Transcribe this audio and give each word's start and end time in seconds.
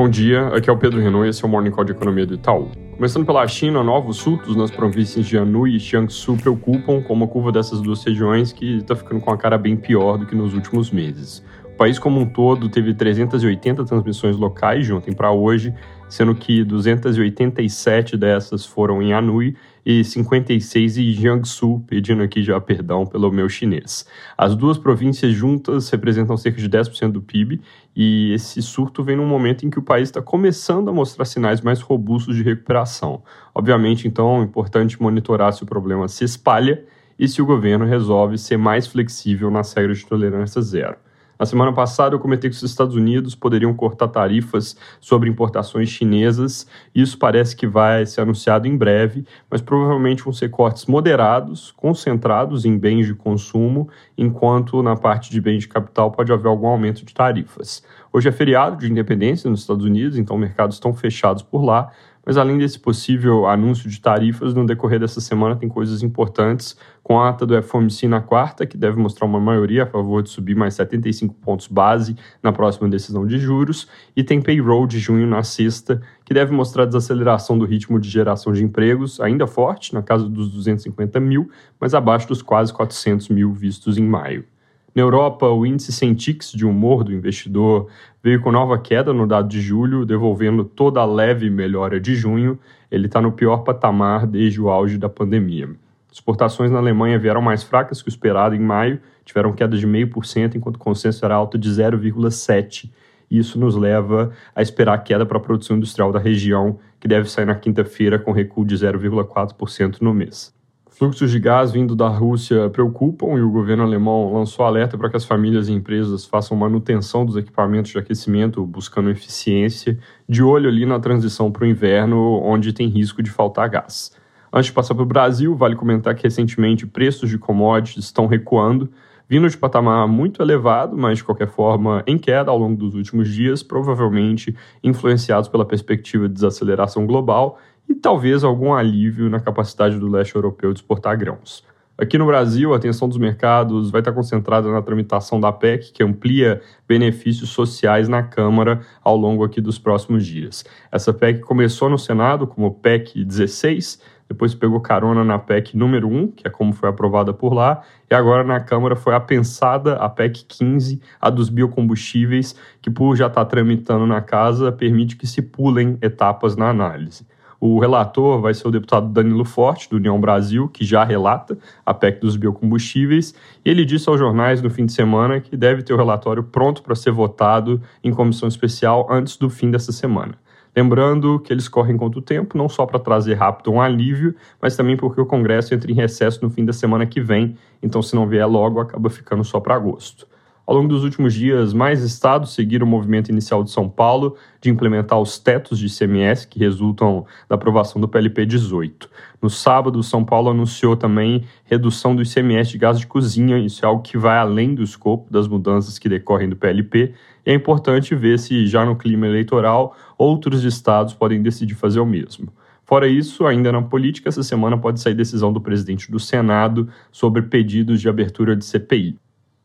Bom 0.00 0.08
dia, 0.08 0.46
aqui 0.46 0.70
é 0.70 0.72
o 0.72 0.78
Pedro 0.78 0.98
Renault 0.98 1.26
e 1.26 1.28
esse 1.28 1.44
é 1.44 1.46
o 1.46 1.50
Morning 1.50 1.70
Call 1.70 1.84
de 1.84 1.92
Economia 1.92 2.24
do 2.24 2.32
Itaú. 2.32 2.70
Começando 2.96 3.26
pela 3.26 3.46
China, 3.46 3.84
novos 3.84 4.16
surtos 4.16 4.56
nas 4.56 4.70
províncias 4.70 5.26
de 5.26 5.36
Anhui 5.36 5.76
e 5.76 5.78
Jiangsu 5.78 6.38
preocupam 6.38 7.02
com 7.02 7.12
uma 7.12 7.28
curva 7.28 7.52
dessas 7.52 7.82
duas 7.82 8.02
regiões 8.02 8.50
que 8.50 8.78
está 8.78 8.96
ficando 8.96 9.20
com 9.20 9.30
a 9.30 9.36
cara 9.36 9.58
bem 9.58 9.76
pior 9.76 10.16
do 10.16 10.24
que 10.24 10.34
nos 10.34 10.54
últimos 10.54 10.90
meses. 10.90 11.44
País 11.80 11.98
como 11.98 12.20
um 12.20 12.26
todo 12.26 12.68
teve 12.68 12.92
380 12.92 13.86
transmissões 13.86 14.36
locais 14.36 14.84
de 14.84 14.92
ontem 14.92 15.14
para 15.14 15.32
hoje, 15.32 15.74
sendo 16.10 16.34
que 16.34 16.62
287 16.62 18.18
dessas 18.18 18.66
foram 18.66 19.00
em 19.00 19.14
Anhui 19.14 19.56
e 19.82 20.04
56 20.04 20.98
em 20.98 21.10
Jiangsu, 21.12 21.82
pedindo 21.86 22.22
aqui 22.22 22.42
já 22.42 22.60
perdão 22.60 23.06
pelo 23.06 23.32
meu 23.32 23.48
chinês. 23.48 24.06
As 24.36 24.54
duas 24.54 24.76
províncias 24.76 25.32
juntas 25.32 25.88
representam 25.88 26.36
cerca 26.36 26.60
de 26.60 26.68
10% 26.68 27.12
do 27.12 27.22
PIB 27.22 27.62
e 27.96 28.34
esse 28.34 28.60
surto 28.60 29.02
vem 29.02 29.16
num 29.16 29.26
momento 29.26 29.64
em 29.64 29.70
que 29.70 29.78
o 29.78 29.82
país 29.82 30.10
está 30.10 30.20
começando 30.20 30.90
a 30.90 30.92
mostrar 30.92 31.24
sinais 31.24 31.62
mais 31.62 31.80
robustos 31.80 32.36
de 32.36 32.42
recuperação. 32.42 33.22
Obviamente, 33.54 34.06
então, 34.06 34.42
é 34.42 34.44
importante 34.44 35.00
monitorar 35.00 35.54
se 35.54 35.62
o 35.62 35.66
problema 35.66 36.08
se 36.08 36.24
espalha 36.24 36.84
e 37.18 37.26
se 37.26 37.40
o 37.40 37.46
governo 37.46 37.86
resolve 37.86 38.36
ser 38.36 38.58
mais 38.58 38.86
flexível 38.86 39.50
nas 39.50 39.72
regras 39.72 40.00
de 40.00 40.06
tolerância 40.06 40.60
zero. 40.60 40.96
Na 41.40 41.46
semana 41.46 41.72
passada, 41.72 42.14
eu 42.14 42.20
comentei 42.20 42.50
que 42.50 42.56
os 42.56 42.62
Estados 42.62 42.94
Unidos 42.94 43.34
poderiam 43.34 43.72
cortar 43.72 44.08
tarifas 44.08 44.76
sobre 45.00 45.26
importações 45.26 45.88
chinesas. 45.88 46.66
Isso 46.94 47.16
parece 47.16 47.56
que 47.56 47.66
vai 47.66 48.04
ser 48.04 48.20
anunciado 48.20 48.68
em 48.68 48.76
breve, 48.76 49.24
mas 49.50 49.62
provavelmente 49.62 50.22
vão 50.22 50.34
ser 50.34 50.50
cortes 50.50 50.84
moderados, 50.84 51.70
concentrados 51.70 52.66
em 52.66 52.76
bens 52.76 53.06
de 53.06 53.14
consumo, 53.14 53.88
enquanto 54.18 54.82
na 54.82 54.96
parte 54.96 55.30
de 55.30 55.40
bens 55.40 55.60
de 55.60 55.68
capital 55.68 56.10
pode 56.10 56.30
haver 56.30 56.46
algum 56.46 56.66
aumento 56.66 57.06
de 57.06 57.14
tarifas. 57.14 57.82
Hoje 58.12 58.28
é 58.28 58.32
feriado 58.32 58.76
de 58.76 58.92
independência 58.92 59.48
nos 59.48 59.60
Estados 59.60 59.86
Unidos, 59.86 60.18
então 60.18 60.36
mercados 60.36 60.76
estão 60.76 60.92
fechados 60.92 61.42
por 61.42 61.64
lá, 61.64 61.90
mas 62.24 62.36
além 62.36 62.58
desse 62.58 62.78
possível 62.78 63.46
anúncio 63.46 63.88
de 63.88 64.00
tarifas, 64.00 64.54
no 64.54 64.66
decorrer 64.66 65.00
dessa 65.00 65.20
semana 65.20 65.56
tem 65.56 65.68
coisas 65.68 66.02
importantes, 66.02 66.76
com 67.02 67.18
a 67.18 67.28
ata 67.28 67.46
do 67.46 67.60
FOMC 67.62 68.06
na 68.06 68.20
quarta, 68.20 68.66
que 68.66 68.76
deve 68.76 68.98
mostrar 68.98 69.26
uma 69.26 69.40
maioria 69.40 69.84
a 69.84 69.86
favor 69.86 70.22
de 70.22 70.30
subir 70.30 70.54
mais 70.54 70.74
75 70.74 71.34
pontos 71.34 71.66
base 71.66 72.16
na 72.42 72.52
próxima 72.52 72.88
decisão 72.88 73.26
de 73.26 73.38
juros, 73.38 73.88
e 74.14 74.22
tem 74.22 74.40
payroll 74.40 74.86
de 74.86 74.98
junho 74.98 75.26
na 75.26 75.42
sexta, 75.42 76.00
que 76.24 76.34
deve 76.34 76.52
mostrar 76.52 76.84
desaceleração 76.84 77.58
do 77.58 77.64
ritmo 77.64 77.98
de 77.98 78.08
geração 78.08 78.52
de 78.52 78.62
empregos, 78.62 79.20
ainda 79.20 79.46
forte, 79.46 79.94
na 79.94 80.02
casa 80.02 80.28
dos 80.28 80.50
250 80.50 81.18
mil, 81.18 81.50
mas 81.80 81.94
abaixo 81.94 82.28
dos 82.28 82.42
quase 82.42 82.72
400 82.72 83.28
mil 83.30 83.52
vistos 83.52 83.98
em 83.98 84.04
maio. 84.04 84.44
Na 84.94 85.02
Europa, 85.02 85.46
o 85.46 85.64
índice 85.64 85.92
Centix 85.92 86.50
de 86.50 86.66
humor 86.66 87.04
do 87.04 87.12
investidor 87.12 87.88
veio 88.22 88.40
com 88.40 88.50
nova 88.50 88.76
queda 88.76 89.12
no 89.12 89.26
dado 89.26 89.48
de 89.48 89.60
julho, 89.60 90.04
devolvendo 90.04 90.64
toda 90.64 91.00
a 91.00 91.04
leve 91.04 91.48
melhora 91.48 92.00
de 92.00 92.14
junho. 92.16 92.58
Ele 92.90 93.06
está 93.06 93.20
no 93.20 93.30
pior 93.30 93.58
patamar 93.58 94.26
desde 94.26 94.60
o 94.60 94.68
auge 94.68 94.98
da 94.98 95.08
pandemia. 95.08 95.68
Exportações 96.12 96.72
na 96.72 96.78
Alemanha 96.78 97.20
vieram 97.20 97.40
mais 97.40 97.62
fracas 97.62 98.02
que 98.02 98.08
o 98.08 98.10
esperado 98.10 98.56
em 98.56 98.58
maio, 98.58 99.00
tiveram 99.24 99.52
queda 99.52 99.76
de 99.76 99.86
0,5%, 99.86 100.56
enquanto 100.56 100.74
o 100.74 100.80
consenso 100.80 101.24
era 101.24 101.36
alto 101.36 101.56
de 101.56 101.70
0,7%. 101.70 102.90
Isso 103.30 103.60
nos 103.60 103.76
leva 103.76 104.32
a 104.56 104.60
esperar 104.60 104.94
a 104.94 104.98
queda 104.98 105.24
para 105.24 105.38
a 105.38 105.40
produção 105.40 105.76
industrial 105.76 106.10
da 106.10 106.18
região, 106.18 106.80
que 106.98 107.06
deve 107.06 107.30
sair 107.30 107.44
na 107.44 107.54
quinta-feira 107.54 108.18
com 108.18 108.32
recuo 108.32 108.64
de 108.64 108.74
0,4% 108.74 110.00
no 110.00 110.12
mês. 110.12 110.52
Fluxos 111.00 111.30
de 111.30 111.38
gás 111.38 111.72
vindo 111.72 111.96
da 111.96 112.08
Rússia 112.08 112.68
preocupam 112.68 113.28
e 113.38 113.40
o 113.40 113.50
governo 113.50 113.82
alemão 113.82 114.34
lançou 114.34 114.66
alerta 114.66 114.98
para 114.98 115.08
que 115.08 115.16
as 115.16 115.24
famílias 115.24 115.66
e 115.66 115.72
empresas 115.72 116.26
façam 116.26 116.54
manutenção 116.54 117.24
dos 117.24 117.38
equipamentos 117.38 117.90
de 117.90 117.96
aquecimento, 117.96 118.66
buscando 118.66 119.08
eficiência, 119.08 119.98
de 120.28 120.42
olho 120.42 120.68
ali 120.68 120.84
na 120.84 121.00
transição 121.00 121.50
para 121.50 121.64
o 121.64 121.66
inverno, 121.66 122.42
onde 122.42 122.74
tem 122.74 122.86
risco 122.86 123.22
de 123.22 123.30
faltar 123.30 123.70
gás. 123.70 124.14
Antes 124.52 124.66
de 124.66 124.74
passar 124.74 124.94
para 124.94 125.02
o 125.02 125.06
Brasil, 125.06 125.56
vale 125.56 125.74
comentar 125.74 126.14
que 126.14 126.24
recentemente 126.24 126.86
preços 126.86 127.30
de 127.30 127.38
commodities 127.38 128.04
estão 128.04 128.26
recuando, 128.26 128.90
vindo 129.26 129.48
de 129.48 129.56
patamar 129.56 130.06
muito 130.06 130.42
elevado, 130.42 130.98
mas 130.98 131.16
de 131.16 131.24
qualquer 131.24 131.48
forma 131.48 132.04
em 132.06 132.18
queda 132.18 132.50
ao 132.50 132.58
longo 132.58 132.76
dos 132.76 132.94
últimos 132.94 133.32
dias, 133.32 133.62
provavelmente 133.62 134.54
influenciados 134.84 135.48
pela 135.48 135.64
perspectiva 135.64 136.28
de 136.28 136.34
desaceleração 136.34 137.06
global 137.06 137.58
e 137.90 137.94
talvez 137.96 138.44
algum 138.44 138.72
alívio 138.72 139.28
na 139.28 139.40
capacidade 139.40 139.98
do 139.98 140.08
leste 140.08 140.36
europeu 140.36 140.72
de 140.72 140.78
exportar 140.78 141.18
grãos. 141.18 141.64
Aqui 141.98 142.16
no 142.16 142.24
Brasil, 142.24 142.72
a 142.72 142.76
atenção 142.76 143.08
dos 143.08 143.18
mercados 143.18 143.90
vai 143.90 144.00
estar 144.00 144.12
concentrada 144.12 144.70
na 144.70 144.80
tramitação 144.80 145.40
da 145.40 145.52
PEC, 145.52 145.92
que 145.92 146.02
amplia 146.02 146.62
benefícios 146.88 147.50
sociais 147.50 148.08
na 148.08 148.22
Câmara 148.22 148.80
ao 149.02 149.16
longo 149.16 149.44
aqui 149.44 149.60
dos 149.60 149.78
próximos 149.78 150.24
dias. 150.24 150.64
Essa 150.90 151.12
PEC 151.12 151.40
começou 151.40 151.90
no 151.90 151.98
Senado 151.98 152.46
como 152.46 152.72
PEC 152.72 153.24
16, 153.24 154.00
depois 154.28 154.54
pegou 154.54 154.80
carona 154.80 155.24
na 155.24 155.38
PEC 155.38 155.76
número 155.76 156.08
1, 156.08 156.28
que 156.28 156.46
é 156.46 156.50
como 156.50 156.72
foi 156.72 156.88
aprovada 156.88 157.34
por 157.34 157.52
lá, 157.52 157.82
e 158.08 158.14
agora 158.14 158.44
na 158.44 158.60
Câmara 158.60 158.94
foi 158.94 159.12
apensada 159.12 159.96
a 159.96 160.08
PEC 160.08 160.44
15, 160.44 161.02
a 161.20 161.28
dos 161.28 161.48
biocombustíveis, 161.48 162.54
que 162.80 162.88
por 162.88 163.16
já 163.16 163.26
estar 163.26 163.44
tramitando 163.46 164.06
na 164.06 164.20
casa, 164.20 164.70
permite 164.70 165.16
que 165.16 165.26
se 165.26 165.42
pulem 165.42 165.98
etapas 166.00 166.56
na 166.56 166.70
análise. 166.70 167.26
O 167.60 167.78
relator 167.78 168.40
vai 168.40 168.54
ser 168.54 168.66
o 168.66 168.70
deputado 168.70 169.06
Danilo 169.08 169.44
Forte, 169.44 169.90
do 169.90 169.96
União 169.96 170.18
Brasil, 170.18 170.66
que 170.66 170.82
já 170.82 171.04
relata 171.04 171.58
a 171.84 171.92
PEC 171.92 172.18
dos 172.18 172.34
biocombustíveis. 172.34 173.34
Ele 173.62 173.84
disse 173.84 174.08
aos 174.08 174.18
jornais 174.18 174.62
no 174.62 174.70
fim 174.70 174.86
de 174.86 174.92
semana 174.92 175.40
que 175.40 175.58
deve 175.58 175.82
ter 175.82 175.92
o 175.92 175.96
relatório 175.98 176.42
pronto 176.42 176.82
para 176.82 176.94
ser 176.94 177.10
votado 177.10 177.78
em 178.02 178.14
comissão 178.14 178.48
especial 178.48 179.06
antes 179.10 179.36
do 179.36 179.50
fim 179.50 179.70
dessa 179.70 179.92
semana. 179.92 180.36
Lembrando 180.74 181.38
que 181.40 181.52
eles 181.52 181.68
correm 181.68 181.98
contra 181.98 182.18
o 182.18 182.22
tempo, 182.22 182.56
não 182.56 182.66
só 182.66 182.86
para 182.86 182.98
trazer 182.98 183.34
rápido 183.34 183.70
um 183.70 183.80
alívio, 183.82 184.34
mas 184.62 184.74
também 184.74 184.96
porque 184.96 185.20
o 185.20 185.26
Congresso 185.26 185.74
entra 185.74 185.90
em 185.90 185.94
recesso 185.94 186.42
no 186.42 186.48
fim 186.48 186.64
da 186.64 186.72
semana 186.72 187.04
que 187.04 187.20
vem, 187.20 187.56
então 187.82 188.00
se 188.00 188.14
não 188.14 188.26
vier 188.26 188.46
logo, 188.46 188.80
acaba 188.80 189.10
ficando 189.10 189.44
só 189.44 189.60
para 189.60 189.74
agosto. 189.74 190.29
Ao 190.70 190.76
longo 190.76 190.86
dos 190.86 191.02
últimos 191.02 191.34
dias, 191.34 191.74
mais 191.74 192.00
estados 192.00 192.54
seguiram 192.54 192.86
o 192.86 192.88
movimento 192.88 193.28
inicial 193.28 193.64
de 193.64 193.72
São 193.72 193.88
Paulo 193.88 194.36
de 194.60 194.70
implementar 194.70 195.18
os 195.18 195.36
tetos 195.36 195.76
de 195.80 195.86
ICMS 195.86 196.46
que 196.46 196.60
resultam 196.60 197.26
da 197.48 197.56
aprovação 197.56 198.00
do 198.00 198.06
PLP 198.06 198.46
18. 198.46 199.10
No 199.42 199.50
sábado, 199.50 200.00
São 200.00 200.24
Paulo 200.24 200.48
anunciou 200.48 200.96
também 200.96 201.44
redução 201.64 202.14
do 202.14 202.22
ICMS 202.22 202.70
de 202.70 202.78
gás 202.78 203.00
de 203.00 203.06
cozinha, 203.08 203.58
isso 203.58 203.84
é 203.84 203.88
algo 203.88 204.00
que 204.00 204.16
vai 204.16 204.38
além 204.38 204.72
do 204.72 204.84
escopo 204.84 205.28
das 205.28 205.48
mudanças 205.48 205.98
que 205.98 206.08
decorrem 206.08 206.48
do 206.48 206.54
PLP, 206.54 207.14
e 207.44 207.50
é 207.50 207.52
importante 207.52 208.14
ver 208.14 208.38
se 208.38 208.64
já 208.68 208.84
no 208.84 208.94
clima 208.94 209.26
eleitoral 209.26 209.96
outros 210.16 210.62
estados 210.62 211.12
podem 211.12 211.42
decidir 211.42 211.74
fazer 211.74 211.98
o 211.98 212.06
mesmo. 212.06 212.46
Fora 212.84 213.08
isso, 213.08 213.44
ainda 213.44 213.72
na 213.72 213.82
política, 213.82 214.28
essa 214.28 214.44
semana 214.44 214.78
pode 214.78 215.00
sair 215.00 215.14
decisão 215.14 215.52
do 215.52 215.60
presidente 215.60 216.08
do 216.12 216.20
Senado 216.20 216.88
sobre 217.10 217.42
pedidos 217.42 218.00
de 218.00 218.08
abertura 218.08 218.54
de 218.54 218.64
CPI. 218.64 219.18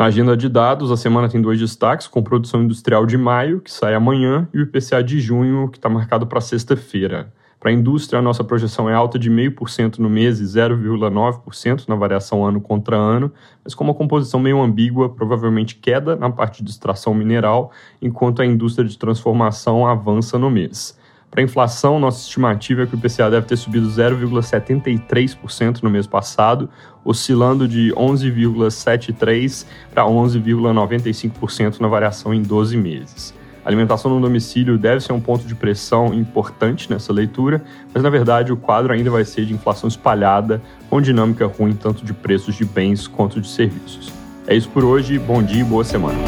Na 0.00 0.06
agenda 0.06 0.34
de 0.34 0.48
dados, 0.48 0.90
a 0.90 0.96
semana 0.96 1.28
tem 1.28 1.42
dois 1.42 1.58
destaques, 1.58 2.06
com 2.06 2.22
produção 2.22 2.62
industrial 2.62 3.04
de 3.04 3.18
maio, 3.18 3.60
que 3.60 3.70
sai 3.70 3.94
amanhã, 3.94 4.48
e 4.50 4.58
o 4.58 4.62
IPCA 4.62 5.04
de 5.04 5.20
junho, 5.20 5.68
que 5.68 5.76
está 5.76 5.90
marcado 5.90 6.26
para 6.26 6.40
sexta-feira. 6.40 7.30
Para 7.60 7.70
a 7.70 7.74
indústria, 7.74 8.18
a 8.18 8.22
nossa 8.22 8.42
projeção 8.42 8.88
é 8.88 8.94
alta 8.94 9.18
de 9.18 9.30
0,5% 9.30 9.98
no 9.98 10.08
mês 10.08 10.40
e 10.40 10.44
0,9% 10.44 11.86
na 11.86 11.96
variação 11.96 12.42
ano 12.46 12.62
contra 12.62 12.96
ano, 12.96 13.30
mas 13.62 13.74
com 13.74 13.84
uma 13.84 13.92
composição 13.92 14.40
meio 14.40 14.62
ambígua, 14.62 15.10
provavelmente 15.10 15.74
queda 15.74 16.16
na 16.16 16.30
parte 16.30 16.64
de 16.64 16.70
extração 16.70 17.12
mineral, 17.12 17.70
enquanto 18.00 18.40
a 18.40 18.46
indústria 18.46 18.88
de 18.88 18.96
transformação 18.96 19.86
avança 19.86 20.38
no 20.38 20.50
mês. 20.50 20.98
Para 21.30 21.42
inflação, 21.42 22.00
nossa 22.00 22.22
estimativa 22.22 22.82
é 22.82 22.86
que 22.86 22.94
o 22.94 22.98
IPCA 22.98 23.30
deve 23.30 23.46
ter 23.46 23.56
subido 23.56 23.88
0,73% 23.88 25.80
no 25.80 25.88
mês 25.88 26.04
passado, 26.06 26.68
oscilando 27.04 27.68
de 27.68 27.92
11,73% 27.96 29.64
para 29.94 30.02
11,95% 30.02 31.78
na 31.78 31.86
variação 31.86 32.34
em 32.34 32.42
12 32.42 32.76
meses. 32.76 33.32
A 33.64 33.68
alimentação 33.68 34.10
no 34.10 34.20
domicílio 34.20 34.76
deve 34.76 35.00
ser 35.00 35.12
um 35.12 35.20
ponto 35.20 35.46
de 35.46 35.54
pressão 35.54 36.12
importante 36.12 36.90
nessa 36.90 37.12
leitura, 37.12 37.62
mas 37.94 38.02
na 38.02 38.10
verdade 38.10 38.52
o 38.52 38.56
quadro 38.56 38.92
ainda 38.92 39.10
vai 39.10 39.24
ser 39.24 39.44
de 39.44 39.54
inflação 39.54 39.86
espalhada, 39.86 40.60
com 40.88 41.00
dinâmica 41.00 41.46
ruim 41.46 41.74
tanto 41.74 42.04
de 42.04 42.12
preços 42.12 42.56
de 42.56 42.64
bens 42.64 43.06
quanto 43.06 43.40
de 43.40 43.48
serviços. 43.48 44.10
É 44.48 44.56
isso 44.56 44.68
por 44.70 44.82
hoje, 44.82 45.16
bom 45.18 45.40
dia 45.42 45.60
e 45.60 45.64
boa 45.64 45.84
semana. 45.84 46.18